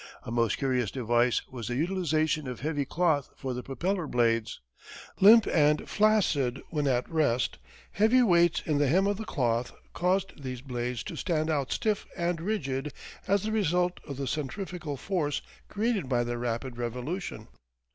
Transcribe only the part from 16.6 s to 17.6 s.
revolution.